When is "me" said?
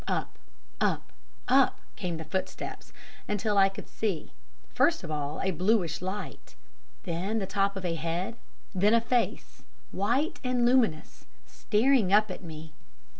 12.43-12.73